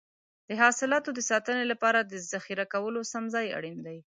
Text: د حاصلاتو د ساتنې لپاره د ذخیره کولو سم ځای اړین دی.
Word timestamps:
د 0.47 0.49
حاصلاتو 0.61 1.09
د 1.13 1.19
ساتنې 1.29 1.65
لپاره 1.71 1.99
د 2.03 2.13
ذخیره 2.31 2.65
کولو 2.73 2.99
سم 3.11 3.23
ځای 3.35 3.45
اړین 3.57 3.77
دی. 3.87 3.97